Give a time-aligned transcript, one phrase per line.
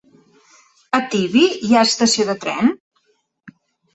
[0.99, 2.73] A Tibi hi ha estació de tren?